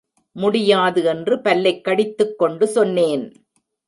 முடியாது 0.31 1.03
என்று 1.03 1.41
பல்லைக் 1.41 1.83
கடித்துக் 1.83 2.37
கொண்டு 2.37 2.67
சொன்னேன். 2.67 3.45